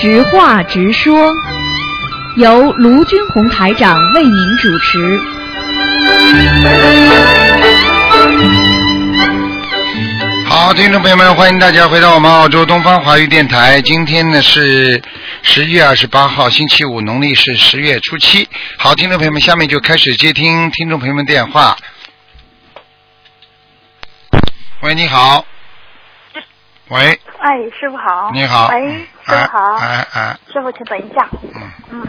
[0.00, 1.34] 直话直说，
[2.36, 5.20] 由卢军红台长为您主持。
[10.46, 13.82] 好，听众朋友们，欢迎大家回到我们澳洲东方华语电台。
[13.82, 15.02] 今天呢是
[15.42, 18.48] 十月二十八号，星期五，农历是十月初七。
[18.78, 21.76] 好，听众朋友们，下面就开始接听听众朋友们电话。
[24.82, 25.44] 喂，你好。
[26.90, 28.30] 喂，哎，师傅好。
[28.32, 28.68] 你好。
[28.68, 28.88] 喂，
[29.26, 29.74] 师傅好。
[29.74, 31.28] 哎哎，师傅，请等一下。
[31.54, 32.06] 嗯嗯。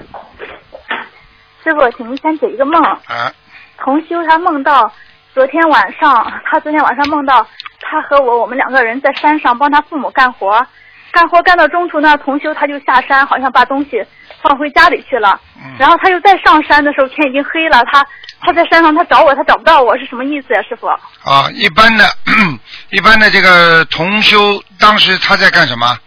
[1.63, 2.81] 师傅，请您先解一个梦。
[2.81, 3.31] 啊，
[3.77, 4.89] 同修他梦到
[5.33, 7.45] 昨天晚上， 他昨天晚上梦到
[7.81, 10.65] 他和我，我们两个人在山上帮他父母干活，
[11.11, 14.01] 干活干到中途呢，同修他就下山，好像把东西
[14.41, 15.39] 放回家里去了。
[15.55, 18.05] 嗯然后他又再上山的时候，天已经黑了，他
[18.41, 20.87] 他在山上他找我，他找不到我，是什么意思呀，师傅？
[20.87, 22.05] 啊，一般的，
[22.91, 25.97] 一般的这个同修，当时他在干什么？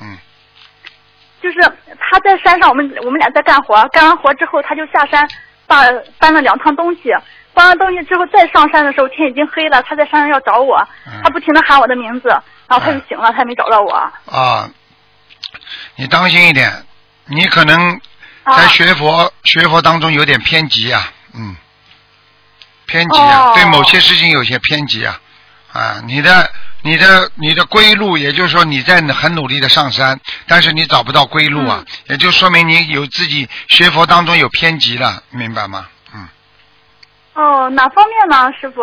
[0.00, 0.18] 嗯，
[1.42, 1.56] 就是
[1.98, 5.26] 他在山上，我们我们俩在干活，干完活之后他就下山，
[5.66, 5.84] 把
[6.18, 7.10] 搬了两趟东西，
[7.54, 10.76] 搬完东西之后再上山的时候天已经黑了，他在山上要找我，
[11.06, 12.28] 嗯他不停的喊我的名字，
[12.68, 13.92] 然后他就醒了，他也没找到我。
[14.30, 14.68] 啊，
[15.96, 16.70] 你当心一点，
[17.26, 18.00] 你可能
[18.42, 21.56] 啊在学佛、学佛当中有点偏激啊，嗯，
[22.86, 25.20] 偏激啊，哦对某些事情有些偏激啊，
[25.72, 26.50] 啊，你的
[26.82, 35.86] 你的你的归路，也就是说你在很努力的上山，但是你找不到归路啊，嗯也就说明你有自己学佛当中有偏激了，明白吗？
[36.14, 36.28] 嗯。
[37.34, 38.82] 哦，哪方面呢，师傅？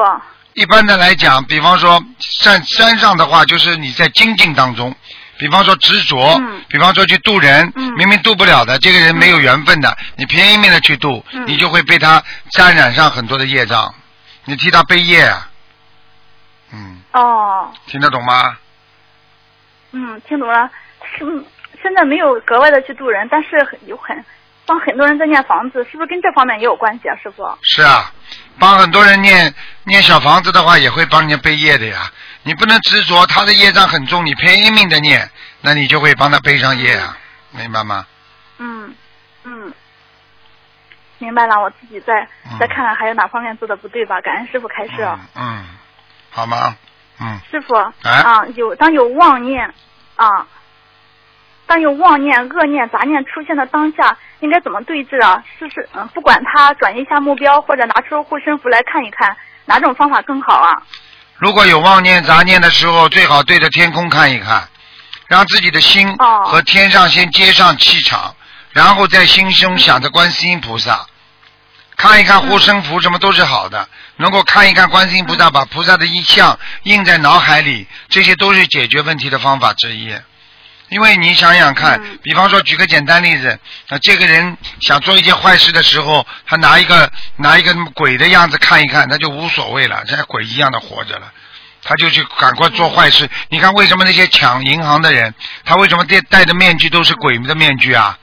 [0.53, 4.93] 一般的来讲，比方说山山上的话，就是你在精进当中，
[5.41, 6.61] 比方说执着，嗯。
[6.69, 7.91] 比方说去渡人，嗯。
[7.95, 11.47] 明明渡不了的，这个人没有缘分的，你拼命的去渡，嗯。
[11.47, 13.95] 你就会被他沾染上很多的业障，
[14.45, 15.49] 你替他背业啊，
[16.71, 18.55] 嗯，哦，听得懂吗？
[19.93, 20.69] 嗯，听懂了。
[21.17, 21.43] 是嗯
[21.81, 24.23] 现在没有格外的去渡人，但是很有很
[24.67, 27.43] 帮很多人在念房子，是不是跟这方面也有关系啊，师傅？
[27.63, 28.13] 是啊，
[28.59, 29.51] 帮很多人念
[29.85, 32.11] 念小房子的话，也会帮人家背业的呀。
[32.43, 35.29] 你不能执着他的业障很重，你拼命的念，
[35.61, 37.17] 那你就会帮他背上业啊，
[37.51, 38.05] 明白吗？
[38.57, 38.95] 嗯
[39.43, 39.73] 嗯，
[41.19, 44.19] 明白了，我自己再嗯再看看还有哪方面做的不对吧。
[44.21, 45.03] 感恩师傅开示。
[45.03, 45.65] 嗯嗯，
[46.31, 46.75] 好吗？
[47.19, 49.71] 嗯，师傅、哎啊，有当有妄念
[50.15, 50.47] 啊，
[51.67, 55.43] 当有妄念、恶念、杂念出现的当下，应该怎么对治啊？
[55.59, 60.81] 是是嗯，不管他转移一下目标，或者拿出护身符来看一看，哪种方法更好啊？
[61.41, 64.69] 如果有妄念、杂念的时候，最好对着天空看一看，
[65.27, 68.35] 让自己的心哦和天上先接上气场，
[68.73, 71.07] 然后在心胸想着观世音菩萨，
[71.97, 73.89] 看一看护身符，什么都是好的。
[74.17, 80.15] 能够看一看观世音菩萨，把菩萨的意象印在脑海里，这些都是解决问题的方法之一。
[80.91, 83.57] 因为你想想看，嗯比方说举个简单例子，
[83.87, 91.31] 啊，这个人想做一件坏事的时候，他拿一个拿一个鬼的样子看一看，他就无所谓了，像鬼一样的活着了，
[91.81, 93.29] 他就去赶快做坏事。
[93.47, 98.19] 你看为什么那些抢银行的人，他为什么戴戴的面具都是鬼的面具啊？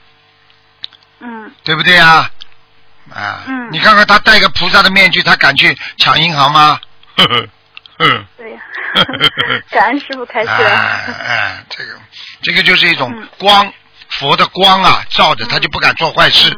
[1.21, 2.29] 嗯对不对啊？
[3.11, 6.79] 啊，嗯你看看他戴个菩萨的面具，他敢去抢银行吗？
[7.17, 7.47] 呵呵，
[7.99, 8.25] 呵。
[8.37, 8.61] 对呀，
[9.69, 10.49] 感恩师傅开示。
[10.49, 11.91] 哎哎，这个
[12.41, 13.71] 这个就是一种嗯光，
[14.09, 16.49] 佛的光啊，照着他就不敢做坏事，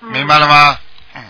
[0.00, 0.78] 嗯明白了吗？
[1.14, 1.22] 嗯，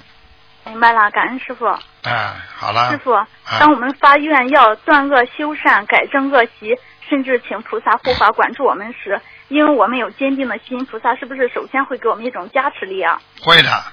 [0.65, 1.67] 明白了，感恩师傅。
[2.03, 3.12] 哎，好了师，傅，
[3.61, 6.75] 当我们发愿要断恶修善、改正恶习，
[7.09, 13.21] 甚至请菩萨护法管住我们时，因为我们有坚定的心，菩萨是不是首先会给我们一种加持力啊？
[13.43, 13.84] 会的，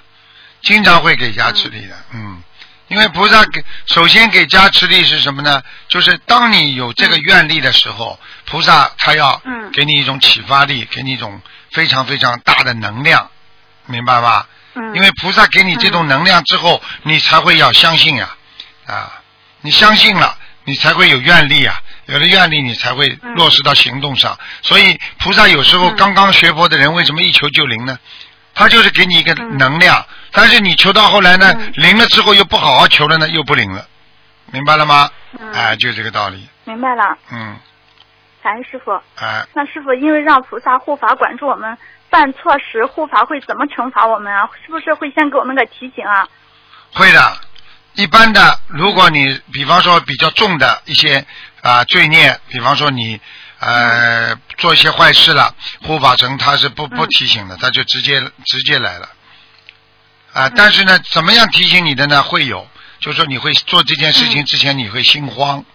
[0.61, 2.41] 经常会给加持力的，嗯。
[2.89, 5.63] 因为菩萨给首先给加持力是什么呢？
[5.87, 11.41] 就是当你有这个愿力的时候，菩萨他要嗯给你一种启发力，给你一种
[11.71, 13.29] 非常非常大的能量，
[13.85, 14.47] 明白吧？
[14.73, 18.35] 嗯，因为菩萨给你这种能量之后，你才会要相信呀、
[18.85, 19.21] 啊，
[19.61, 24.37] 你相信了，你才会有愿力啊，有了愿力，你才会嗯落实到行动上。
[24.63, 27.99] 所以菩萨有时候嗯刚刚学佛的人，为什么一求就灵呢？
[28.55, 33.85] 他就是给你一个嗯能量，但是你求到后来呢，嗯灵了之后又不好好求了呢，又不灵了，
[34.51, 35.09] 明白了吗？
[35.39, 37.57] 嗯哎，就这个道理，明白了，嗯，
[38.41, 38.91] 感恩师傅。
[39.15, 41.77] 哎，那师傅，因为让菩萨护法管住我们，
[42.09, 44.49] 犯错时护法会怎么惩罚我们啊？
[44.65, 46.27] 是不是会先给我们个提醒啊？
[46.93, 47.37] 会的。
[47.95, 51.25] 一般的，如果你比方说比较重的一些
[51.61, 53.19] 啊、罪孽，比方说你
[53.59, 59.09] 呃做一些坏事了，护法神他是不不嗯提醒的，他就直接直接来了。
[60.39, 62.23] 啊，但是呢，怎么样提醒你的呢？
[62.23, 62.65] 会有，
[62.99, 65.65] 就是说你会做这件事情之前，你会心慌，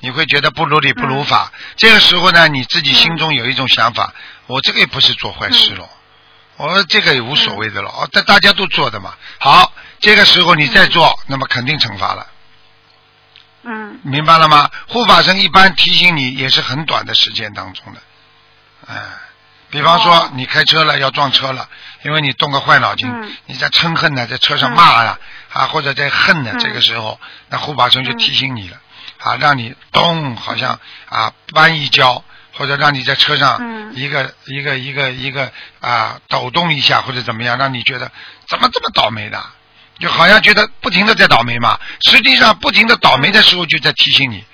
[0.00, 1.52] 你会觉得不如理不如法。
[1.76, 4.14] 这个时候呢，你自己心中有一种想法，
[4.46, 5.90] 我这个也不是做坏事咯，
[6.56, 9.14] 我说这个也无所谓的了，哦，大大家都做的嘛。
[9.38, 12.26] 好，这个时候你再做，那么肯定惩罚了，
[13.64, 14.00] 嗯。
[14.02, 14.70] 明白了吗？
[14.88, 18.00] 护法神一般提醒你也是很短的时间当中的，
[18.86, 18.94] 哎，
[19.68, 20.30] 比方说哦。
[20.34, 21.68] 你开车了要撞车了，
[22.06, 23.36] 因为你动个坏脑筋，嗯。
[23.46, 25.18] 你在嗔恨呢，在车上骂了、
[25.52, 26.58] 啊，或者在恨呢，嗯。
[26.60, 27.18] 这个时候，
[27.48, 28.76] 那护法神就提醒你了，
[29.18, 32.22] 啊，让你咚，好像啊搬一跤，
[32.54, 33.92] 或者让你在车上嗯。
[33.96, 35.50] 一个、一个一个一个
[35.80, 38.12] 啊抖动一下，或者怎么样，让你觉得
[38.46, 39.44] 怎么这么倒霉的，
[39.98, 44.44] 就好像觉得不停的在倒霉嘛，实际上不停的倒霉的时候就在提醒你。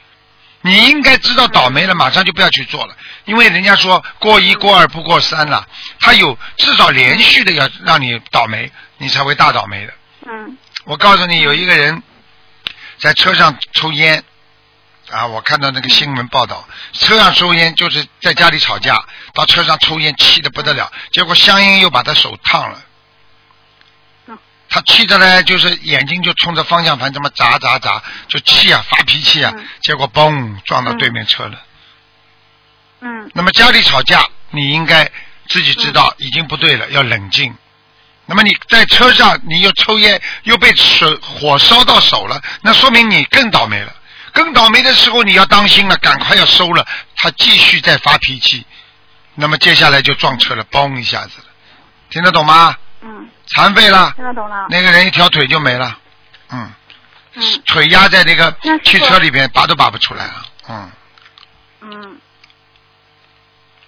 [0.63, 5.67] 你应该知道倒霉了，马上就不要去做了，因为人家说过一过二不过三了，
[6.01, 9.93] 他有至少连续的要让你倒霉，你才会大倒霉的。
[10.27, 12.03] 嗯我告诉你，有一个人
[12.99, 14.25] 在车上抽烟，
[15.11, 19.05] 啊，我看到那个新闻报道，车上抽烟就是在家里吵架，
[19.35, 22.92] 到车上抽烟，气的不得了，结果香烟又把他手烫了嗯。
[24.73, 31.61] 他气的呢，就是眼睛就冲着方向盘这么砸砸砸，就气啊，发脾气啊嗯，结果嘣撞到对面车了。
[33.03, 35.11] 嗯那么家里吵架，你应该
[35.49, 37.55] 自己知道已经不对了，要冷静。
[38.25, 43.95] 那么你在车上，你又抽烟，又被水火烧到手了，那说明你更倒霉了。
[44.33, 46.87] 更倒霉的时候，你要当心了，赶快要收了。
[47.17, 48.65] 他继续在发脾气，
[49.35, 51.45] 那么接下来就撞车了，嘣一下子了，
[52.09, 52.75] 听得懂吗？
[53.03, 54.67] 嗯，残废了，听得懂了。
[54.71, 55.99] 那个人一条腿就没了，
[56.51, 56.73] 嗯，
[57.35, 58.55] 嗯腿压在那个
[58.85, 60.35] 汽车里边，拔都拔不出来了，
[60.69, 60.91] 嗯。
[61.83, 62.19] 嗯。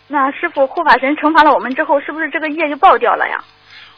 [0.07, 3.43] 那师傅护法神惩罚了我们之后，是不是这个业就爆掉了呀？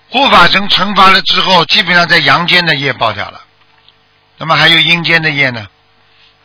[0.09, 3.41] 护法神惩罚了之后，基本上在阳间的业爆掉了，
[4.39, 5.67] 那么还有阴间的业呢，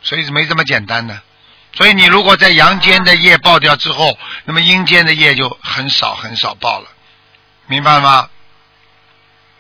[0.02, 1.22] 所以没这么简单的。
[1.74, 6.88] 所以你如果在阳间的业爆掉之后，那么阴间的业就很少很少爆了，
[7.68, 8.28] 明白吗？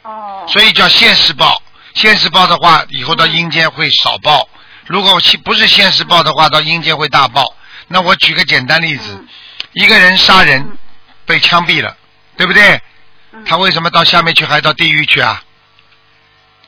[0.03, 0.45] 哦。
[0.48, 1.62] 所以叫现世报，
[1.94, 4.48] 现世报的话，以后到阴间会少报；
[4.88, 7.56] 如果其不是现世报的话，到阴间会大报。
[7.88, 9.27] 那我举个简单例子，嗯
[9.74, 10.77] 一个人杀人嗯
[11.25, 11.95] 被枪毙了，
[12.36, 12.81] 对不对？
[13.31, 15.42] 嗯他为什么到下面去还到地狱去啊？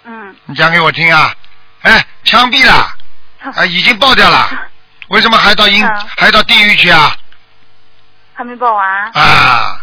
[0.05, 1.33] 嗯你讲给我听啊！
[1.81, 2.95] 哎，枪毙了，
[3.55, 4.49] 啊，已经爆掉了，
[5.09, 7.15] 为什么还到阴嗯还到地狱去啊？
[8.33, 9.11] 还没报完。
[9.11, 9.81] 啊，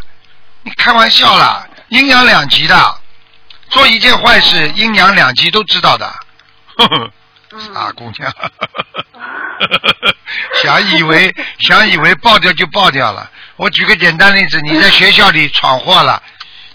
[0.62, 2.99] 你开玩笑了，阴阳两极的，
[3.70, 6.06] 做一件坏事，阴阳两极都知道的。
[6.76, 7.10] 呵呵
[7.52, 8.32] 嗯傻姑娘，
[10.62, 13.28] 想以为想以为爆掉就爆掉了。
[13.56, 16.22] 我举个简单例子，你在学校里闯祸了，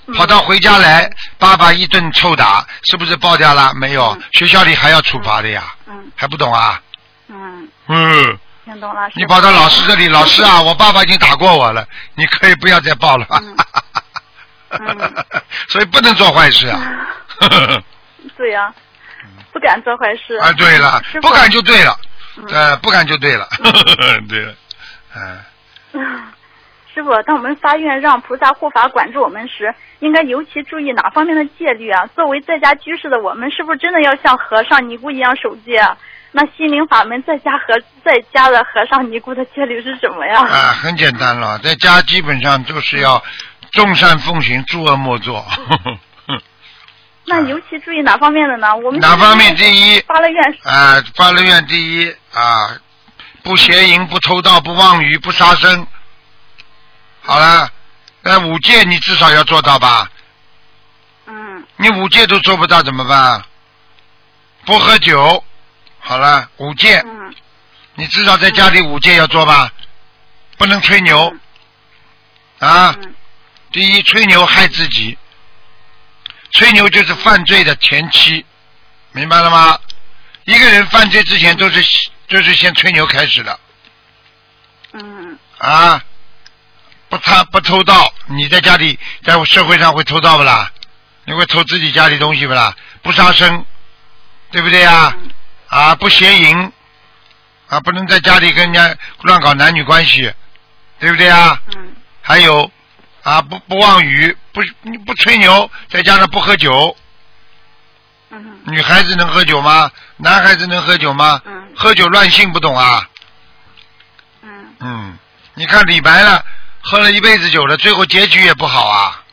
[0.08, 1.10] 嗯跑到回家来，
[1.40, 3.74] 爸爸一顿臭打，是不是爆掉了？
[3.76, 6.82] 没有嗯，学校里还要处罚的呀，嗯还不懂啊？
[7.30, 9.10] 嗯，嗯，听懂了。
[9.16, 13.26] 你跑到老师这里，老师啊， 我爸爸已经打过我了，你可以不要再报了。
[13.32, 13.56] 嗯
[14.88, 16.80] 嗯所以不能做坏事啊。
[18.38, 18.74] 对呀、
[19.51, 20.36] 不敢做坏事。
[20.38, 21.98] 啊，对了不敢就对了，
[22.38, 23.48] 嗯呃，不敢就对了，
[24.30, 24.54] 对了，
[25.16, 25.39] 嗯。
[26.94, 32.07] 师傅，当我们发愿让菩萨护法管制我们时，应该尤其注意哪方面的戒律啊？
[32.16, 35.98] 作为在家居士的我们，是不是真的要像和尚尼姑一样守戒啊？
[36.31, 40.39] 那心灵法门在家和在家的和尚尼姑的戒律是什么呀？
[40.48, 43.22] 啊，很简单了，在家基本上就是要
[43.75, 45.46] 众善奉行，诸恶莫作。
[47.27, 48.75] 那尤其注意哪方面的呢？
[48.77, 49.55] 我们 哪方面？
[49.55, 49.63] 第
[49.96, 52.77] 一，发了愿，啊，发了愿第一啊，
[53.44, 55.86] 不邪淫，不偷盗，不妄语，不杀生。
[57.22, 57.70] 好了，
[58.22, 60.10] 那五戒你至少要做到吧？
[61.27, 63.44] 嗯你五戒都做不到怎么办？
[64.65, 65.44] 不喝酒，
[66.00, 67.34] 好了，五戒嗯
[67.96, 69.72] 你至少在家里五戒要做吧？
[70.58, 71.34] 不能吹牛
[72.60, 72.96] 啊！
[73.01, 73.13] 嗯
[73.75, 75.17] 第一，吹牛害自己，
[76.51, 78.46] 吹牛就是犯罪的前期，
[79.12, 79.77] 明白了吗？
[80.46, 81.84] 一个人犯罪之前都是
[82.29, 83.60] 就是先吹牛开始的
[84.94, 86.01] 嗯啊！
[87.10, 90.72] 不他不偷盗，你在家里在社会上会偷盗不啦？
[91.25, 92.74] 你会偷自己家里东西不啦？
[93.01, 93.65] 不杀生，
[94.51, 95.13] 对不对呀？
[95.22, 95.29] 嗯
[95.67, 96.72] 啊，不邪淫，
[97.67, 100.34] 啊，不能在家里跟人家乱搞男女关系，
[100.98, 101.62] 对不对啊？
[101.75, 102.72] 嗯还有
[103.25, 106.96] 啊，不不妄语，不你不吹牛，再加上不喝酒。
[108.29, 109.91] 嗯女孩子能喝酒吗？
[110.17, 111.41] 男孩子能喝酒吗？
[111.44, 113.10] 嗯喝酒乱性不懂啊。
[114.44, 115.17] 嗯嗯，
[115.55, 116.46] 你看李白了，
[116.82, 119.24] 喝了一辈子酒了，最后结局也不好啊。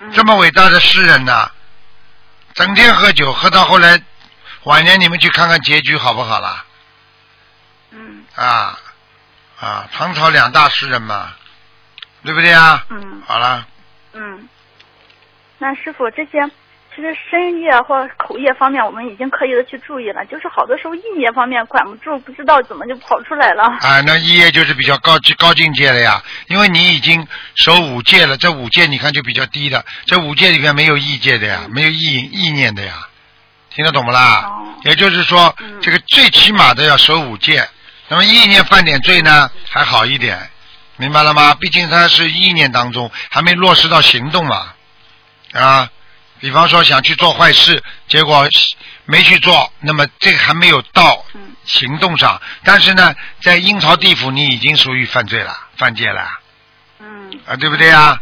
[0.00, 1.52] 嗯，这么伟大的诗人呐、
[2.54, 4.02] 整天喝酒，喝到后来
[4.64, 6.64] 晚年，你们去看看结局好不好啦？
[7.92, 8.76] 嗯啊
[9.60, 11.32] 啊，唐朝两大诗人嘛，
[12.24, 12.84] 对不对啊？
[12.90, 13.66] 嗯好了，
[14.14, 14.48] 嗯。
[15.58, 16.50] 那师傅，这些
[16.94, 23.62] 其实身业或口业方面，我们已经刻意的去注意了，就是好多时候意业方面管不住，不知道怎么就跑出来了。
[23.64, 33.08] 啊，那意业就是比较高级高境界了呀，因为你已经守五戒了，这五戒你看就比较低的，这五戒里面没有意界的呀，没有意意念的呀，
[33.70, 34.42] 听得懂不啦？
[34.46, 37.64] 哦也就是说，嗯这个最起码的要守五戒，
[38.08, 40.36] 那么意念犯点罪呢还好一点，
[41.02, 41.56] 明白了吗？
[41.56, 44.72] 毕竟他是意念当中还没落实到行动嘛，
[45.52, 45.90] 啊，
[46.38, 48.48] 比方说想去做坏事，结果
[49.04, 56.38] 没去做，那么这个还没有到嗯行动上，但是呢，在阴曹地府你已经属于犯罪了，犯戒了
[57.00, 58.20] 嗯啊，对不对呀？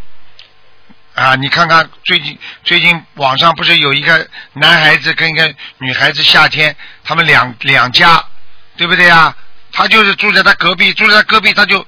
[1.15, 8.25] 啊，你看看最近最近网上不是有一个男孩子跟一个女孩子夏天，他们两两家，
[8.79, 9.37] 对不对呀？
[9.71, 11.87] 他就是住在他隔壁，住在他隔壁，他就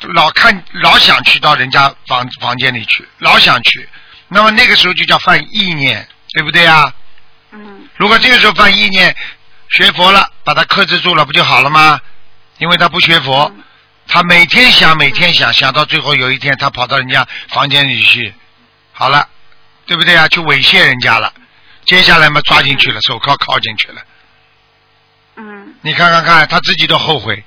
[0.00, 3.88] 老看老想去到人家房房间里去，老想去。
[4.28, 6.92] 那么那个时候就叫犯意念，对不对啊？
[7.50, 9.14] 嗯如果这个时候犯意念，
[9.70, 12.00] 学佛了，把他克制住了，不就好了吗？
[12.58, 13.64] 因为他不学佛，嗯
[14.06, 18.32] 他每天想，每天想，想到最后有一天他跑到人家房间里去，
[18.92, 19.28] 好了，
[19.86, 20.28] 对不对啊？
[20.28, 21.32] 去猥亵人家了，
[21.84, 24.02] 接下来嘛抓进去了，手铐铐进去了，
[25.36, 27.44] 嗯你看看看，他自己都后悔，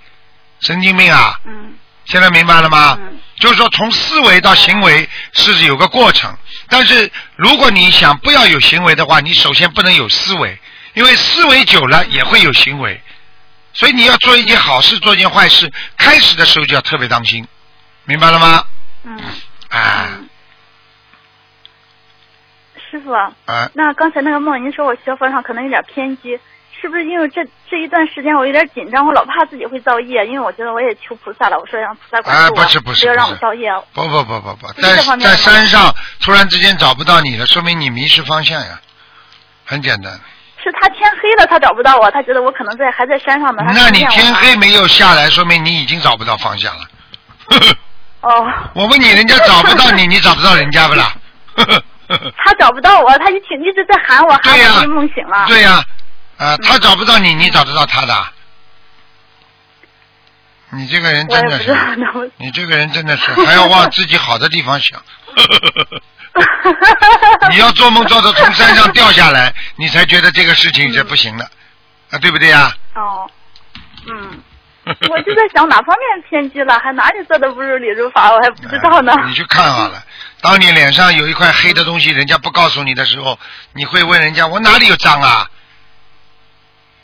[0.61, 1.39] 神经病啊！
[1.45, 1.73] 嗯
[2.11, 2.97] 现在明白了吗？
[2.99, 3.17] 嗯。
[3.39, 6.37] 就是说，从思维到行为是有个过程，
[6.69, 10.59] 但是如果你想不要有行为的话，你首先不能有思维，
[10.93, 13.01] 因为思维久了也会有行为，
[13.73, 17.47] 所以你要做一件好事，做一件坏事，开始的时候就要特别当心，
[18.05, 18.63] 明白了吗？
[19.05, 19.17] 嗯。
[19.69, 20.07] 啊。
[20.11, 20.29] 嗯。
[22.91, 26.37] 师傅，啊，那刚才那个梦，您说我学佛上可能有点偏激，
[26.81, 33.71] 是不是因为这这一段时间我有点紧张，我老怕自己会造业，因为我觉得我也求菩萨了，我说让菩萨不是不是要让我造业。
[33.93, 38.79] 不不不不不，不在在山上突然之间找不到你了，说明你迷失方向呀，
[39.65, 40.11] 很简单。
[40.63, 43.63] 是他天黑了，他找不到我，他觉得我可能在还在山上呢。
[43.73, 46.85] 那你天黑没有下来，说明你已经找不到方向了。
[48.21, 51.13] 哦， 我问你，人家找不到你，你找不到人家不啦？
[52.37, 55.45] 他找不到我，他一挺一直在喊我，喊我就梦醒了。
[55.47, 55.83] 对呀、啊，
[56.63, 58.27] 他找不到你，你找得到他的。
[60.73, 61.75] 你这个人真的是，
[62.37, 65.01] 你这个人真的是还要往 自己好的地方想。
[67.49, 71.43] 你要做梦做到从山上掉下来， 你才觉得这个事情是不行的，
[72.09, 72.73] 啊，对不对呀？
[72.95, 73.29] 哦，
[74.07, 74.41] 嗯，
[74.85, 79.11] 我就在想哪方面偏激了，还哪里做的不如理如法，我还不知道呢。
[79.13, 80.01] 哎你去看好了，
[80.41, 83.37] 当你脸上有一块黑的东西，人家不告诉你的时候，
[83.73, 85.49] 你会问人家我哪里有脏啊？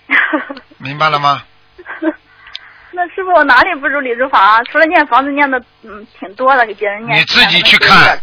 [0.77, 1.43] 明白了吗？
[2.91, 4.63] 那师傅，我哪里不如李如法啊？
[4.71, 8.19] 除了念房子念的嗯挺多的，给别人念，你自己去看。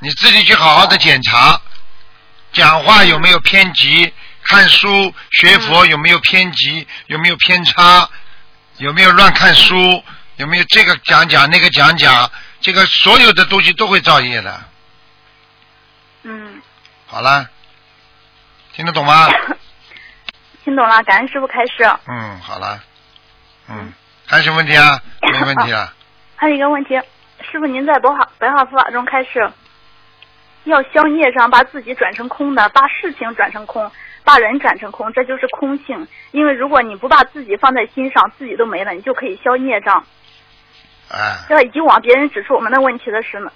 [0.00, 1.60] 你自己去好好的检查，
[2.52, 8.08] 讲话有没有偏激，看书学佛有没有偏激，有没有偏差，
[8.78, 10.02] 有没有乱看书，
[10.36, 12.28] 有没有这个讲讲那个讲讲，
[12.60, 14.60] 这个所有的东西都会造业的。
[16.24, 16.60] 嗯，
[17.06, 17.48] 好了，
[18.72, 19.28] 听得懂吗？
[20.64, 21.84] 听懂了，感恩师傅开示。
[22.06, 22.80] 嗯，好了，
[23.68, 23.92] 嗯，
[24.26, 25.00] 还有什么问题啊？
[25.20, 25.92] 没问题啊。
[26.36, 27.00] 还有一个问题，
[27.40, 29.50] 师傅您在白话白话佛法中开示，
[30.64, 33.90] 要消业障，把自己转成空的，把事情转成空，
[34.24, 36.06] 把人转成空，这就是空性。
[36.30, 40.04] 因为如果你不把自己放在心上，自己都没了，你就可以消业障。
[41.10, 43.52] 哎，要以往别人指出我们的问题的时呢，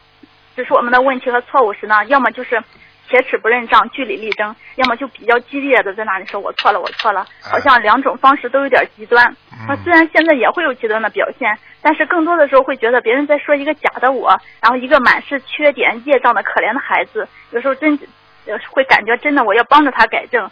[0.55, 2.63] 指出我们的问题和错误时呢，要么就是
[3.09, 9.37] 铁齿不认账、据理力争，要么就比较激烈的在那里说我错了，我错了，好像两种方式都有点极端。
[9.69, 17.99] 那、嗯虽然现在也会有极端的表现，但是更多的时候会觉得别人在说一个假的我，然后一个满是缺点、业障的可怜的孩子，有时候真
[18.47, 20.51] 呃会感觉真的我要帮着他改正，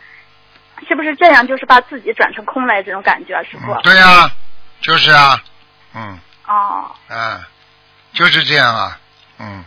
[0.88, 1.46] 是不是这样？
[1.46, 3.72] 就是把自己转成空来这种感觉，师傅。
[3.72, 4.30] 嗯对呀、
[4.80, 5.42] 就是啊，
[5.94, 7.46] 嗯哦啊，
[8.12, 8.98] 就是这样啊，
[9.38, 9.64] 嗯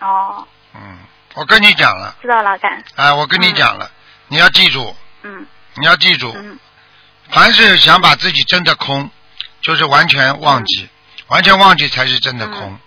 [0.00, 0.98] 哦，嗯，
[1.34, 3.90] 我跟你讲了，知道了，感哎，我跟你讲了，
[4.28, 5.46] 你要记住，嗯。
[5.74, 6.58] 你要记住，嗯。
[7.30, 9.10] 凡是想把自己真的空，
[9.62, 10.88] 就是完全忘记，
[11.28, 12.72] 完全忘记才是真的空。
[12.72, 12.78] 嗯。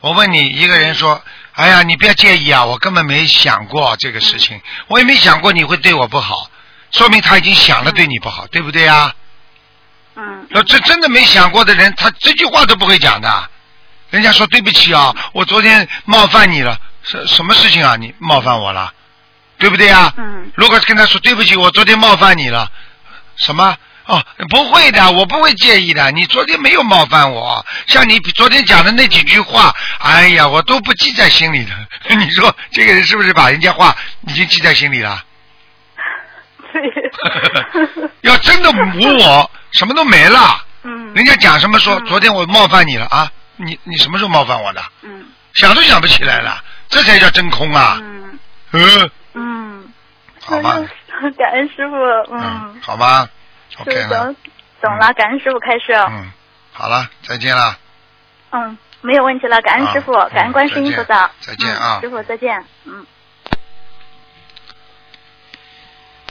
[0.00, 1.20] 我问你，一个人说
[1.52, 6.48] ：“哎呀，你不要介意啊，我根本没想过这个事情，我也没想过你会对我不好，
[6.92, 9.12] 说明他已经想了对你不好，对不对啊？
[10.14, 10.46] 嗯。
[10.50, 13.50] 那这真的没想过的人，他这句话都不会讲的。
[14.10, 17.96] 人家说对不起啊，我昨天冒犯你了，什什么事情啊？
[17.96, 18.92] 你冒犯我了，
[19.58, 20.12] 对不对啊？
[20.16, 22.70] 嗯如果跟他说对不起，我昨天冒犯你了，
[23.36, 23.76] 什么？
[24.06, 26.10] 哦，不会的，我不会介意的。
[26.10, 31.72] 你昨天没有冒犯我，像你昨天讲的那几句话，哎呀，我都不记在心里的。
[32.16, 35.24] 你说这个人是不是把人家话已经记在心里了？
[36.72, 36.82] 对。
[38.22, 40.64] 要真的无我，什么都没了。
[40.82, 41.14] 嗯。
[41.14, 43.30] 人家讲什么说，嗯昨天我冒犯你了啊？
[43.56, 44.82] 你你什么时候冒犯我的？
[45.02, 47.96] 嗯想都想不起来了，这才叫真空啊！
[48.00, 48.38] 嗯
[48.72, 49.92] 嗯，嗯。
[50.42, 50.76] 好吧，
[51.38, 51.94] 感恩师傅，
[52.34, 53.28] 嗯嗯，，好吧
[53.78, 54.36] ，OK 了懂，
[54.82, 55.92] 懂了，感恩师傅开始。
[55.92, 56.32] 嗯，
[56.72, 57.78] 好了，再见了。
[58.50, 61.30] 嗯，没有问题了，感恩师傅，啊感恩观世音菩萨。
[61.40, 62.64] 再见啊嗯师傅再见。
[62.84, 63.06] 嗯。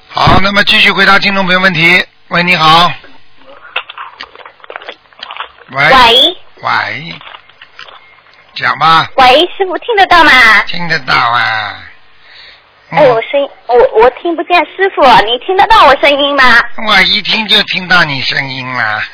[0.10, 2.06] 好，那么继续回答听众朋友问题。
[2.30, 2.92] 喂，你好。
[5.72, 5.86] 喂。
[5.86, 7.16] 喂喂。
[8.60, 10.32] 讲吧，喂，师傅听得到吗？
[10.68, 11.76] 听得到啊。
[12.92, 16.44] 哎，我声音，我我听不见师傅，你听得到我声音吗？
[16.88, 18.84] 我一听就听到你声音了。
[18.84, 19.02] 啊，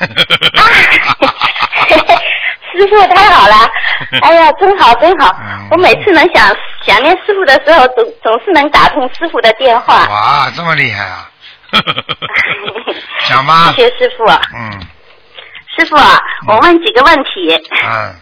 [2.72, 3.54] 师傅太好了，
[4.22, 5.68] 哎呀，真好真好嗯！
[5.70, 10.06] 我每次能想想念师傅的时候，总总是能打通师傅的电话。
[10.08, 11.30] 哇，这么厉害啊！
[13.28, 13.72] 讲吧。
[13.76, 14.24] 谢谢师傅。
[14.56, 14.80] 嗯
[15.78, 15.96] 师傅，
[16.48, 17.54] 我问几个问题。
[17.84, 18.14] 嗯嗯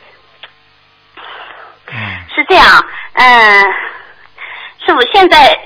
[2.45, 2.85] 是这样，
[3.15, 3.63] 嗯，
[4.85, 5.59] 师傅，现在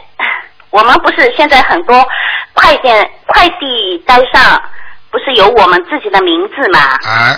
[0.70, 2.06] 我们不是现在很多
[2.52, 4.62] 快点快递单上
[5.10, 6.78] 不是有我们自己的名字吗？
[7.04, 7.34] 啊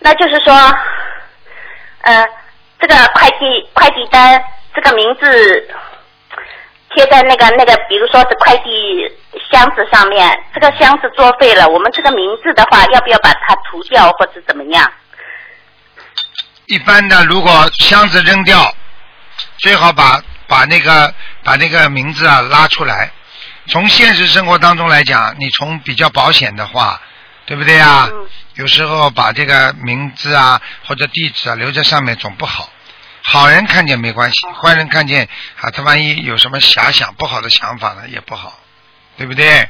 [0.00, 0.52] 那就是说，
[2.02, 2.26] 呃，
[2.78, 4.44] 这个快递快递单
[4.74, 5.66] 这个名字
[6.94, 9.10] 贴在那个那个，比如说是快递
[9.50, 14.92] 箱子上面，这个箱子作废了，我们这个名字的话，要不要把它涂掉或者怎么样？
[16.66, 18.74] 一般的，如果箱子扔掉，
[19.58, 23.10] 最好把把那个把那个名字啊拉出来。
[23.66, 27.00] 从现实生活当中来讲，你从比较保险的话，
[27.46, 28.08] 对不对啊？
[28.10, 32.70] 嗯有时候把这个名字啊或者地址啊留在上面总不好。
[33.20, 35.28] 好人看见没关系，坏人看见
[35.60, 38.60] 啊，他万一有什么遐想不好的想法呢，也不好，
[39.16, 39.68] 对不对？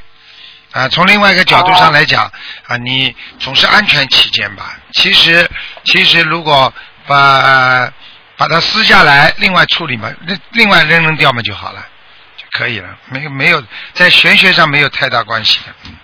[0.71, 2.31] 啊，从另外一个角度上来讲，
[2.67, 4.77] 啊，你总是安全起见吧。
[4.93, 5.49] 其实，
[5.85, 6.71] 其实如果
[7.07, 7.91] 把
[8.37, 11.85] 把它撕下来，另外处理嘛，另另外扔扔掉嘛就好了，
[12.37, 12.89] 就可以了。
[13.09, 13.63] 没有没有，
[13.93, 15.73] 在玄学上没有太大关系的。
[15.85, 15.95] 嗯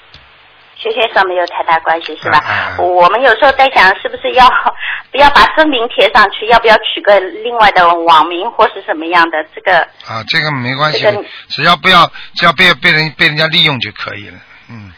[0.81, 2.73] 学学上没有太大关系是吧？
[2.79, 4.49] 我们有时候在想，是不是要
[5.13, 6.47] 不要把真名贴上去？
[6.47, 9.37] 要不要取个另外的网名或是什么样的？
[9.53, 14.39] 这个啊，这个没关系这个，只要不要只要被被人被人家利用就可以了。
[14.69, 14.91] 嗯，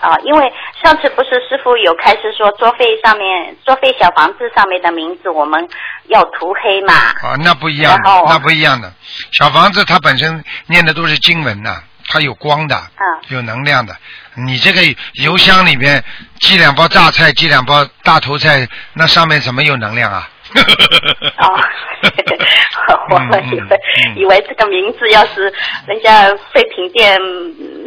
[0.00, 5.66] 啊，因为上次不是师傅有开始说作废上面作废小房子上面的名字我们
[6.08, 6.92] 要涂黑嘛？
[7.22, 8.92] 啊，那不一样那不一样的。
[9.32, 13.96] 小房子它本身念的都是经文呐、它有光的，嗯有能量的。
[14.38, 14.82] 你这个
[15.14, 16.04] 邮箱里面
[16.40, 20.28] 寄两包榨菜，寄两包大头菜，那上面怎么有能量啊？
[21.38, 21.60] 哦，
[23.10, 25.52] 我们以为、嗯嗯以为这个名字要是
[25.86, 27.18] 人家废品店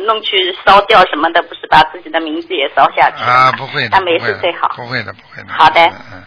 [0.06, 4.70] 弄去烧掉什么的，不是把自己的名字也烧下去啊，不会的，那没事最好。
[4.76, 5.50] 不会的，不会的。
[5.50, 5.80] 好的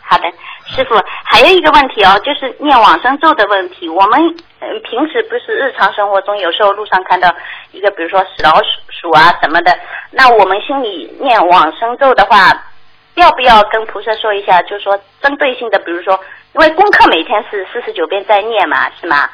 [0.03, 0.25] 好的，
[0.67, 3.89] 师傅，还有一个问题哦，就是念往生咒的问题。
[3.89, 4.21] 我们
[4.61, 7.35] 嗯平时不是日常生活中有时候路上看到
[7.73, 9.77] 一个，比如说死老鼠鼠啊什么的，
[10.11, 12.53] 那我们心里念往生咒的话，
[13.15, 14.61] 要不要跟菩萨说一下？
[14.63, 16.19] 就是说针对性的，比如说，
[16.55, 19.29] 因为功课每天是四十九遍在念嘛，是吗？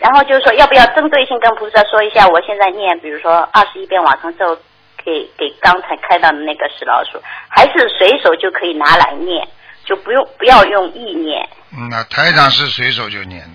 [0.00, 2.26] 然后就是说，要不要针对性跟菩萨说一下？
[2.28, 4.56] 我现在念，比如说二十一遍往生咒，
[5.04, 9.46] 给给刚才开到的那个死老鼠，还是随手就可以拿来念，
[9.84, 11.48] 就不用不要用意念。
[11.76, 13.50] 嗯，那台长是随手就念的。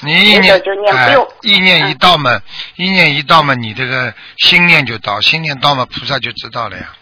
[0.00, 2.40] 你意念就念哎不用意念一到嘛，
[2.76, 6.92] 意念一到嘛，你这个心念就到，心念到嘛，菩萨就知道了呀。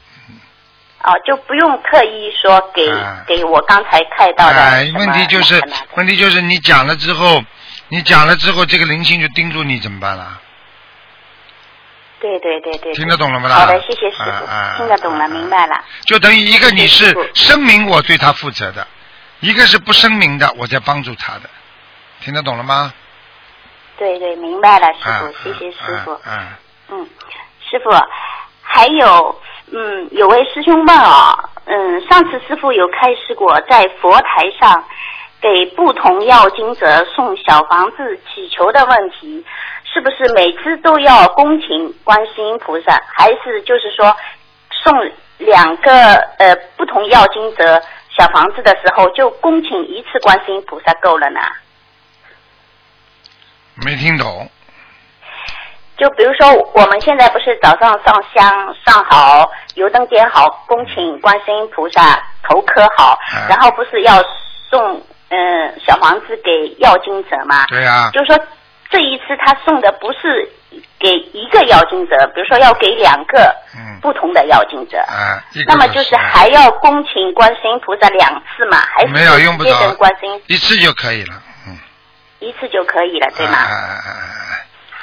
[1.05, 5.61] 哦，就不用特意说给、哎给我刚才看到的哎，问题就是
[5.97, 7.43] 问题就是你讲了之后，
[7.89, 10.41] 你讲了之后，这个灵性就盯住你，怎么办了？
[12.21, 13.57] 对对对对，听得懂了吗啦？
[13.57, 15.85] 好的，谢谢师傅，听得懂了，啊明白了。
[16.07, 18.87] 就等于一个你是声明我对他负责的，
[19.41, 21.51] 一个是不声明的，我在帮助他的，
[22.21, 22.93] 听得懂了吗？
[23.99, 26.13] 对对，明白了，师啊傅，谢谢师傅。
[26.13, 26.59] 啊啊
[26.91, 27.09] 嗯，
[27.69, 27.91] 师傅，
[28.63, 29.42] 还有，
[29.75, 34.85] 嗯，有位师兄问哦，嗯，上次师傅有开示过，在佛台上
[35.41, 39.43] 给不同要经者送小房子祈求的问题，
[39.85, 44.15] 是不是每次都要恭请观世音菩萨，还是就是说
[44.71, 44.93] 送
[45.39, 47.81] 两个呃不同要经者
[48.15, 51.41] 小房子的时候，就恭请一次观世音菩萨够了呢？
[53.87, 54.51] 没听懂。
[56.03, 64.21] 就比如说我们现在不是早上上香上好，油灯点好，恭请观世音菩萨头磕好，啊然后不是要
[64.69, 67.67] 送嗯、呃小房子给要经者吗？
[67.69, 68.45] 对呀、就是说
[68.91, 70.51] 这一次他送的不是
[70.99, 74.99] 给一个要经者，比如说要给两个嗯不同的要经者。
[75.07, 75.39] 啊，
[75.69, 78.79] 那么就是啊还要恭请观世音菩萨两次嘛？
[78.79, 81.35] 还是没有用不直接着观世音一次就可以了，
[81.69, 81.79] 嗯，
[82.41, 83.55] 一次就可以了，对吗？
[83.55, 84.53] 啊啊啊啊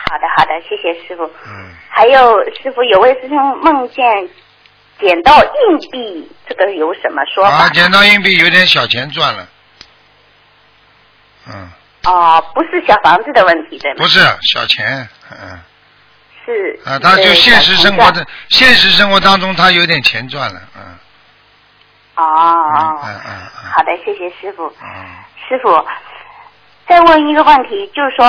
[0.09, 1.23] 好的，好的，谢谢师傅。
[1.45, 4.05] 嗯，还有师傅，有位师兄梦见
[4.99, 7.69] 捡到硬币，这个有什么说法啊，？
[7.69, 9.47] 捡到硬币有点小钱赚了，
[11.47, 11.69] 嗯，
[12.05, 13.97] 哦，不是小房子的问题，对吗？
[13.99, 14.19] 不是
[14.53, 15.59] 小钱，嗯。
[16.45, 20.81] 是啊，他就现实生活小的现实生活当中，他有点钱赚了，嗯
[22.15, 24.65] 哦哦，嗯嗯嗯好的，谢谢师傅。
[24.81, 25.05] 嗯，
[25.47, 25.85] 师傅，
[26.87, 28.25] 再问一个问题，就是说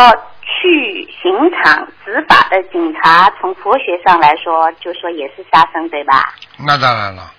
[0.51, 1.33] 去刑
[1.63, 6.35] 场执法的警察，从佛学上来说，就说也是杀生，对吧？
[6.59, 7.33] 那当然了，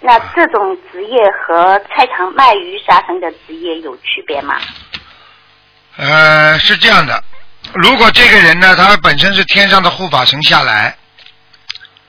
[0.00, 4.56] 那这种职业和菜场卖鱼杀生的职业有区别吗？
[5.96, 7.22] 呃，是这样的，
[7.74, 10.96] 如果这个人呢，他本身是天上的护法神下来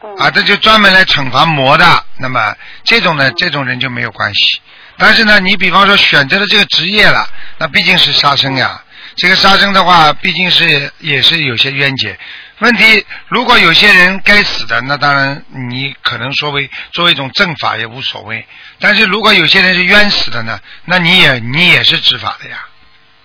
[0.02, 1.86] 嗯，啊，这就专门来惩罚魔的，
[2.20, 4.62] 那么这种呢，这种人就没有关系。
[4.98, 7.26] 但是呢，你比方说选择了这个职业了，
[7.58, 8.82] 那毕竟是杀生呀。
[9.20, 12.18] 这个杀生的话，毕竟是也是有些冤结。
[12.60, 18.48] 问题，如果有些人该死的，那当然你可能说为作为一种正法也无所谓。
[18.80, 22.66] 但是如果有些人是冤死的呢，那你也你也是执法的呀，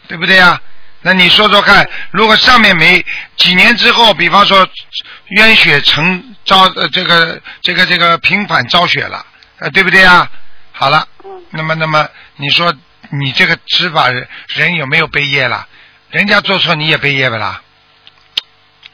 [0.08, 0.60] 对不对呀？
[1.02, 3.04] 那你说说看，如果上面没
[3.36, 4.66] 几年之后，比方说
[5.28, 9.24] 冤血成遭呃这个这个这个平反昭雪了，
[9.58, 10.28] 呃对不对呀？
[10.72, 11.06] 好了，
[11.50, 12.74] 那么那么你说
[13.10, 15.68] 你这个执法人人有没有背业了？
[16.14, 17.60] 人家做错你也背业不啦？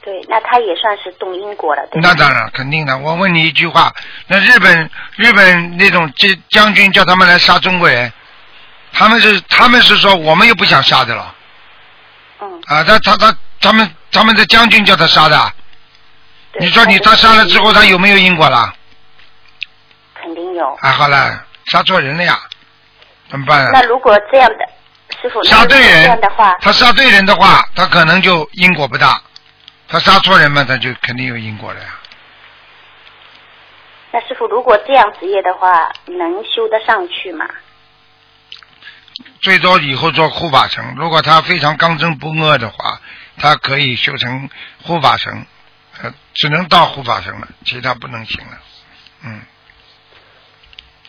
[0.00, 2.00] 对，那他也算是动因果了，对？
[2.00, 2.96] 那当然，肯定的。
[2.96, 3.92] 我问你一句话，
[4.26, 8.10] 那日本日本那种这将军叫他们来杀中国人，
[8.94, 11.34] 他们是他们是说我们又不想杀的了
[12.40, 15.52] 嗯，啊，他他他他们他们的将军叫他杀的，
[16.58, 18.72] 你说你他杀了之后他有没有因果了？
[20.14, 20.66] 肯定有。
[20.80, 22.40] 啊，好了，杀错人了呀，
[23.28, 23.70] 怎么办啊？
[23.74, 24.66] 那如果这样的，
[25.20, 29.20] 师傅，杀对人的话，，他杀对人的话，他可能就因果不大；
[29.88, 31.98] 他杀错人嘛，他就肯定有因果了呀。
[34.12, 37.46] 那师傅如果这样职业的话，能修得上去吗？
[39.42, 43.00] 最多以后做护法神，如果他非常刚正不阿的话，
[43.38, 44.48] 他可以修成
[44.82, 45.46] 护法神，
[46.02, 48.58] 呃，只能到护法神了，其他不能行了。
[49.24, 49.42] 嗯，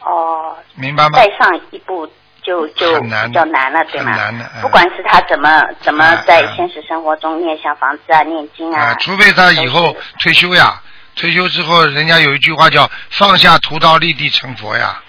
[0.01, 1.17] 哦，明白吗？
[1.17, 2.11] 再上一步
[2.43, 4.15] 就就比较难了，对吗？
[4.15, 10.81] 难的嗯不管是他怎么怎么在现实生活中念小房子啊、念经啊、啊，除非他以后退休呀，
[11.15, 15.01] 退休之后，人家有一句话叫“放下屠刀，立地成佛”呀，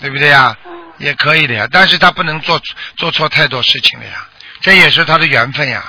[0.00, 0.56] 对不对呀？
[0.66, 0.72] 嗯。
[0.98, 2.60] 也可以的呀，但是他不能做
[2.96, 4.28] 做错太多事情了呀，
[4.60, 5.82] 这也是他的缘分呀。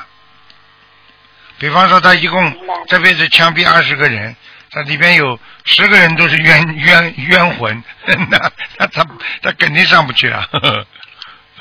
[1.60, 4.36] 比方说，他一共这辈子枪毙二十个人，
[4.76, 7.82] 他里边有十个人都是冤冤冤魂，
[8.30, 8.38] 那
[8.78, 9.06] 那他
[9.42, 10.46] 他肯定上不去啊。
[10.52, 10.86] 呵呵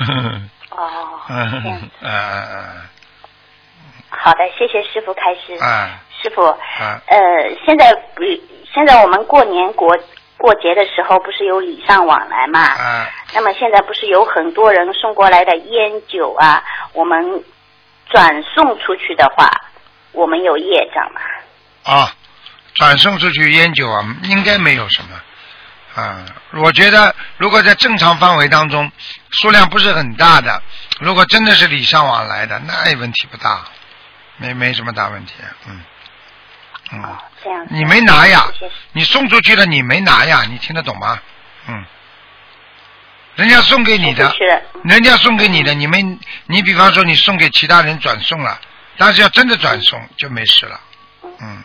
[0.00, 1.88] 嗯哦，这样 嗯子。
[2.02, 2.82] 嗯
[4.10, 5.54] 好的，谢谢师傅开示。
[5.62, 7.16] 啊师傅，啊呃，
[7.64, 8.22] 现在不，
[8.72, 9.96] 现在我们过年过
[10.38, 12.60] 过节的时候，不是有礼尚往来嘛？
[12.60, 17.44] 啊那么现在不是有很多人送过来的烟酒啊，我们
[18.10, 19.50] 转送出去的话，
[20.12, 21.20] 我们有业障嘛？
[21.84, 22.08] 啊！
[22.74, 26.24] 转送出去烟酒啊，应该没有什么啊。
[26.52, 28.90] 我觉得，如果在正常范围当中，
[29.30, 30.62] 数量不是很大的，
[31.00, 33.64] 如果真的是礼尚往来的，那也问题不大，
[34.38, 35.34] 没没什么大问题。
[35.66, 35.80] 嗯
[36.92, 37.66] 嗯，哦，这样。
[37.70, 38.72] 你没拿呀谢谢。
[38.92, 41.18] 你送出去了，你没拿呀，你听得懂吗？
[41.66, 41.84] 嗯，
[43.36, 44.32] 人家送给你的
[44.84, 46.02] 人家送给你的，你没
[46.46, 48.60] 你比方说你送给其他人转送了，
[48.98, 50.80] 但是要真的转送就没事了。
[51.40, 51.64] 嗯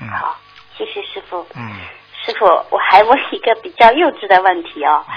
[0.00, 0.36] 嗯好，
[0.76, 1.46] 谢谢师傅。
[1.54, 1.72] 嗯
[2.24, 5.04] 师傅，我还问一个比较幼稚的问题哦。
[5.08, 5.14] 嗯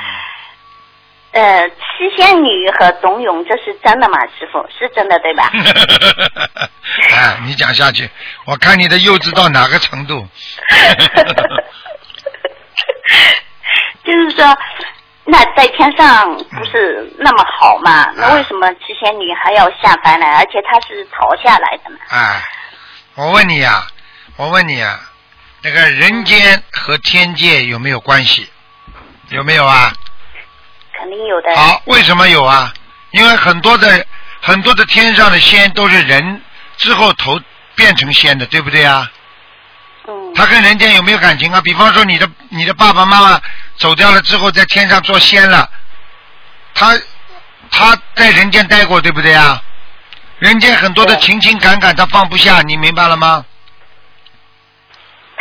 [1.34, 4.18] 呃，七仙女和董永，这是真的吗？
[4.40, 5.52] 师傅，是真的对吧？
[7.16, 8.10] 啊，你讲下去，
[8.46, 10.26] 我看你的幼稚到哪个程度。
[14.04, 14.58] 就是说，
[15.26, 18.06] 那在天上不是那么好嘛？
[18.12, 20.38] 嗯那为什么七仙女还要下凡来？
[20.38, 21.98] 而且她是逃下来的呢？
[22.10, 22.42] 啊，
[23.16, 23.86] 我问你呀、
[24.38, 25.00] 我问你啊、
[25.64, 28.48] 那个人间和天界有没有关系？
[29.30, 29.92] 有没有啊？
[30.94, 31.56] 肯定有的。
[31.56, 32.72] 好，为什么有啊？
[33.12, 34.06] 因为很多的
[34.42, 36.42] 很多的天上的仙都是人
[36.78, 37.40] 之后投
[37.74, 39.12] 变成仙的，对不对啊？
[40.08, 41.60] 嗯，他跟人间有没有感情啊？
[41.62, 43.42] 比方说你的你的爸爸妈妈
[43.78, 45.68] 走掉了之后，在天上做仙了，
[46.76, 46.96] 他
[47.72, 49.60] 他在人间待过，对不对啊？
[50.38, 53.44] 人间很多的情情感感，他放不下，你明白了吗？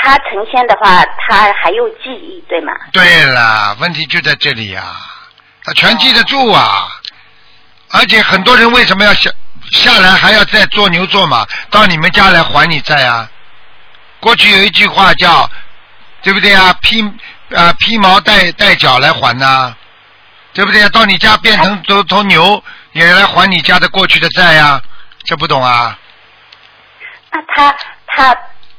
[0.06, 2.72] 他成仙的话，他还有记忆，对吗？
[2.92, 4.84] 对了，问题就在这里呀、
[5.64, 6.88] 他全记得住啊。
[7.90, 9.30] 而且很多人为什么要下
[9.72, 13.28] 下来还要再做牛做马，到你们家来还你债啊？
[14.20, 15.50] 过去有一句话叫，
[16.22, 16.72] 对不对啊？
[16.82, 17.02] 披
[17.56, 19.74] 啊披毛戴戴脚来还呐、
[20.52, 20.88] 对不对？
[20.90, 24.80] 到你家变成头头牛，也来还你家的过去的债呀、
[25.24, 25.98] 这不懂啊？
[27.32, 27.74] 那他
[28.06, 28.36] 他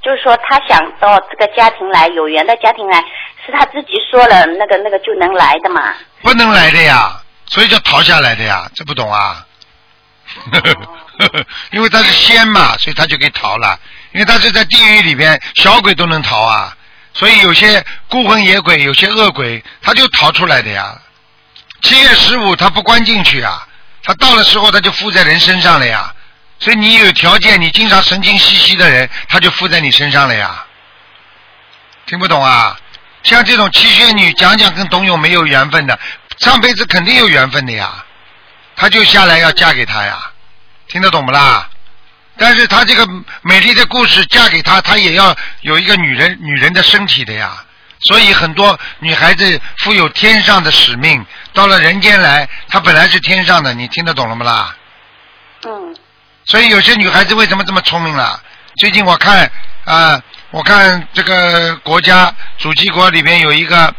[0.07, 2.97] 就是说，他想到这个家庭来，有缘的家庭来，
[3.45, 5.93] 是他自己说了那个那个就能来的嘛？
[6.21, 9.45] 不能来的呀，所以叫逃下来的呀，这不懂啊？
[11.71, 13.77] 因为他是仙嘛，所以他就可以逃了。
[14.13, 16.73] 因为他是在地狱里边，小鬼都能逃啊。
[17.13, 20.97] 所以有些孤魂野鬼，有些恶鬼，他就逃出来的呀。
[21.81, 23.67] 七月十五他不关进去啊，
[24.03, 26.13] 他到了时候他就附在人身上了呀。
[26.59, 30.65] 所以你有条件，你经常神经兮兮的人，他就附在你身上了呀。
[32.05, 32.77] 听不懂啊？
[33.23, 35.99] 像这种七仙女，讲讲跟董永没有缘分的，
[36.39, 38.05] 上辈子肯定有缘分的呀，
[38.75, 40.31] 她就下来要嫁给他呀，
[40.87, 41.69] 听得懂不啦？
[42.37, 43.05] 但是她这个
[43.41, 47.63] 美丽的故事嫁给他，她也要有一个女人女人的身体的呀。
[47.99, 54.75] 所以很多女孩子负有天上的使命，到了人间来，她本来是天上的，你听得懂了吗啦？
[55.65, 55.95] 嗯
[56.47, 58.41] 所以有些女孩子为什么这么聪明了？
[58.77, 59.51] 最近我看
[59.83, 63.93] 啊、我看这个国家主机国里面有一个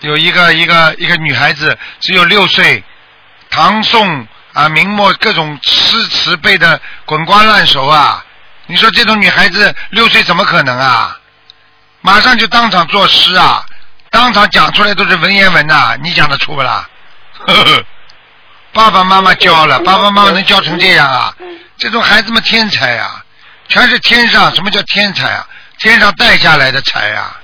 [0.00, 2.82] 有一个一个一个女孩子只有六岁，
[3.50, 8.24] 唐宋啊明末各种诗词背的滚瓜烂熟啊！
[8.66, 11.18] 你说这种女孩子六岁怎么可能啊？
[12.00, 13.64] 马上就当场作诗啊，
[14.10, 16.88] 当场讲出来都是文言文呐、你讲得出不啦？
[18.72, 21.34] 爸爸妈妈教了，爸爸妈妈能教成这样啊？
[21.76, 23.22] 嗯这种孩子们天才呀、
[23.68, 24.50] 全是天上。
[24.54, 25.46] 什么叫天才啊？
[25.78, 27.38] 天上带下来的财啊！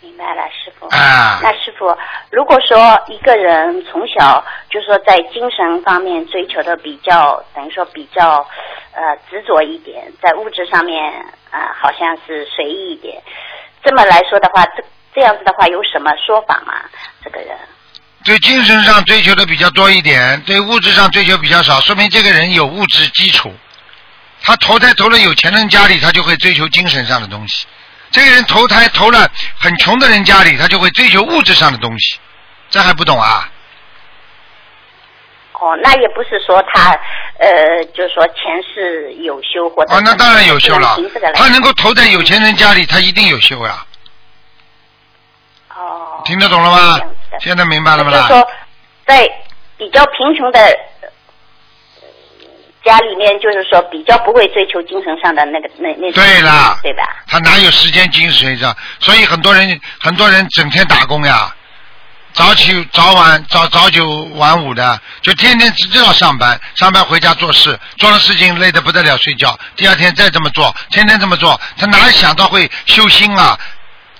[0.00, 0.86] 明白了，师傅。
[0.86, 1.98] 啊那师傅，
[2.30, 8.46] 如果说一个人从小就说在精神方面追求的比较，等于说比较
[8.92, 11.12] 呃执着一点，在物质上面
[11.50, 13.20] 啊、呃好像是随意一点，
[13.82, 16.74] 这么来说的话，这这样子的话有什么说法吗？
[17.24, 17.58] 这个人，
[18.22, 23.54] 对精神上追求的比较多一点，对物质上追求比较少，说明这个人有物质基础。
[24.42, 27.66] 他投胎投了有钱人家里，他就会追求精神上的东西；
[28.10, 32.18] 这个人投胎投了很穷的人家里，他就会追求物质上的东西。
[32.70, 33.50] 这还不懂啊？
[35.54, 36.90] 哦，那也不是说他
[37.38, 40.96] 呃，就是说前世有修或者哦，那当然有修了
[41.34, 43.84] 他能够投在有钱人家里，他一定有修呀。
[45.80, 47.00] 哦，听得懂了吗？
[47.40, 48.18] 现在明白了吗啦？
[48.18, 48.48] 就是说，
[49.06, 49.26] 在
[49.78, 51.08] 比较贫穷的呃
[52.84, 57.02] 家里面，就是说比较不会追求精神上的那个那那种对啦对吧？
[57.26, 58.76] 他哪有时间精神上？
[58.98, 61.54] 所以很多人很多人整天打工呀，
[62.34, 73.58] 早起早晚早早九晚五的，就天天只知道上班，上班回家做事，做了事情累得不得了，睡觉，第二天再这么做，天天这么做，他哪想到会修心啊？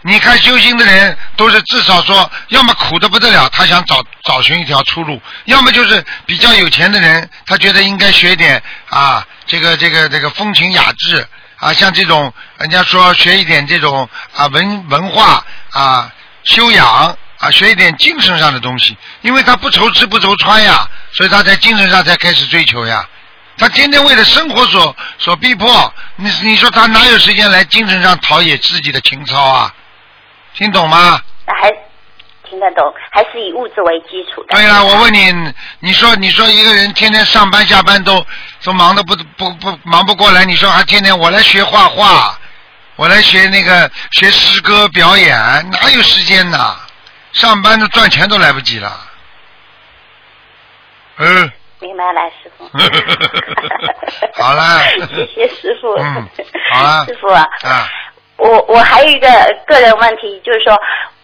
[0.03, 16.11] 你看修心的人都是至少说，要么苦的不得了，他想找找寻一条出路；要么就是比较有钱的人，他觉得应该学点啊，这个这个这个风情雅致啊，像这种人家说学一点这种啊文文化啊
[16.45, 23.07] 修养啊，学一点精神上的东西，因为他不愁吃不愁穿呀，所以他在精神上才开始追求呀。
[23.59, 29.75] 他天天为了生活所所逼迫，你你说他哪有时间来精神上陶冶自己的情操啊？
[30.55, 31.21] 听懂吗？
[31.47, 31.71] 那还
[32.45, 34.55] 听得懂，还是以物质为基础的。
[34.57, 38.25] 对了，我问你，你说你说一个人天天上班下班都
[38.63, 42.39] 都忙的不不不忙不过来，你说还天天我来学画画，
[42.97, 45.37] 我来学那个学诗歌表演，
[45.71, 46.77] 哪有时间呐？
[47.33, 49.07] 上班都赚钱都来不及了。
[51.19, 52.69] 嗯，明白了，师傅。
[54.43, 54.81] 好了
[55.15, 55.95] 谢谢师傅。
[55.95, 56.29] 嗯
[56.73, 57.89] 好了师傅啊，啊，
[58.41, 59.29] 我我还有一个
[59.67, 60.77] 个人问题，就是说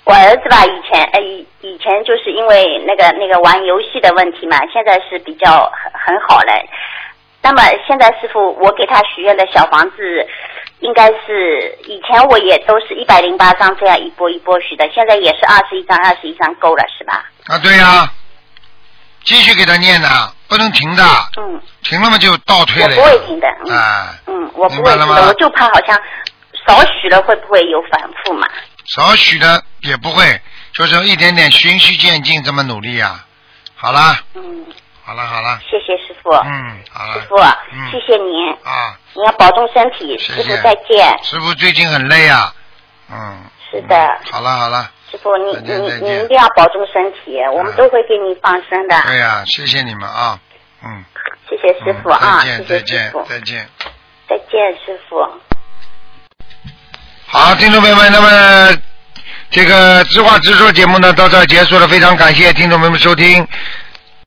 [0.05, 6.53] 我儿子吧，以前呃以以前就是因为那个那个玩游戏的问题嘛，现在是比较很很好了。
[7.43, 9.97] 那么现在师傅，我给他许愿的小房子，
[10.81, 17.25] 应该是以前我也都是一百零八张这样一波一波许的，现在也是二十一张二十一张够了是吧？
[17.47, 18.11] 啊对呀、
[19.23, 20.09] 继续给他念呢，
[20.49, 21.05] 不能停的，
[21.41, 23.03] 嗯，停了嘛就倒退我了我。
[23.03, 23.47] 不会停的。
[23.65, 25.97] 嗯啊，嗯，我不会停的，我就怕好像
[26.67, 28.49] 少许了会不会有反复嘛？
[28.97, 30.41] 少许的也不会，
[30.73, 33.25] 就是一点点循序渐进这么努力呀、
[33.75, 34.67] 好啦，嗯，
[35.05, 36.31] 好了，好了，谢谢师傅。
[36.31, 37.15] 嗯，好了。
[37.15, 37.37] 师傅，
[37.73, 41.19] 嗯谢谢您，啊，你要保重身体，谢谢师傅再见。
[41.25, 42.53] 师傅最近很累啊。
[43.11, 43.45] 嗯。
[43.69, 49.03] 是的嗯好了好了，师傅，你你你一定要保重身体，我们嗯都会给你放生的。
[49.03, 50.39] 对呀、谢谢你们啊。
[50.85, 51.05] 嗯。
[51.49, 53.69] 谢谢师傅嗯啊，再见再谢谢师见傅，再见。
[54.29, 55.46] 再见师傅。
[57.39, 58.79] 好，听众朋友们，那么
[59.51, 63.47] 这个知话直说节目呢到这儿结束了，非常感谢听众朋友们收听。